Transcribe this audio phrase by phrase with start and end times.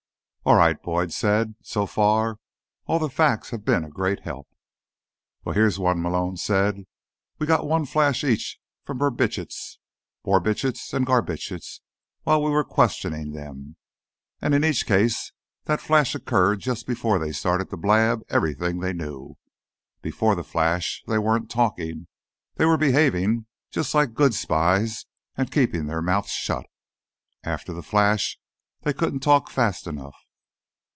[0.43, 1.53] "All right," Boyd said.
[1.61, 2.37] "So far,
[2.87, 4.47] all the facts have been a great help."
[5.45, 6.85] "Well, here's one," Malone said.
[7.37, 9.77] "We got one flash each from Brubitsch,
[10.25, 11.81] Borbitsch and Garbitsch
[12.23, 13.75] while we were questioning them.
[14.41, 15.31] And in each case,
[15.65, 19.37] that flash occurred just before they started to blab everything they knew.
[20.01, 22.07] Before the flash, they weren't talking.
[22.55, 25.05] They were behaving just like good spies
[25.37, 26.65] and keeping their mouths shut.
[27.43, 28.39] After the flash,
[28.81, 30.15] they couldn't talk fast enough."